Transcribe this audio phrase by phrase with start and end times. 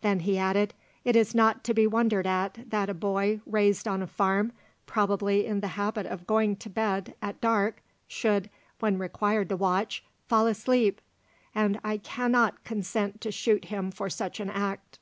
[0.00, 0.74] Then he added,
[1.04, 4.50] "It is not to be wondered at that a boy raised on a farm,
[4.86, 10.02] probably in the habit of going to bed at dark, should, when required to watch,
[10.26, 11.00] fall asleep;
[11.54, 14.98] and I cannot consent to shoot him for such an act."